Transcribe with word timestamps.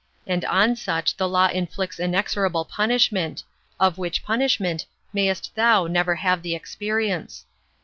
And 0.25 0.43
on 0.45 0.75
such 0.75 1.15
the 1.17 1.29
law 1.29 1.45
inflicts 1.49 1.99
inexorable 1.99 2.65
punishment; 2.65 3.43
of 3.79 3.99
which 3.99 4.23
punishment 4.23 4.87
mayst 5.13 5.53
thou 5.53 5.85
never 5.85 6.15
have 6.15 6.41
the 6.41 6.55
experience." 6.55 7.45